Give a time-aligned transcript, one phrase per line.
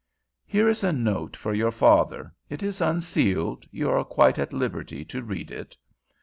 [0.47, 2.33] "Here is a note for your father.
[2.49, 3.67] It is unsealed.
[3.69, 5.77] You are quite at liberty to read it."